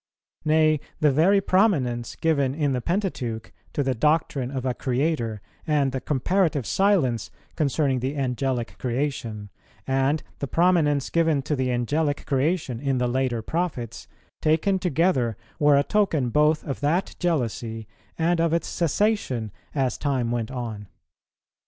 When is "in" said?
2.55-2.71, 12.79-12.97